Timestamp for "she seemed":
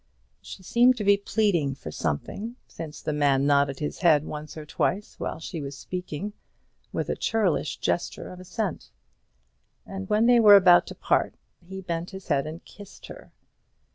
0.41-0.97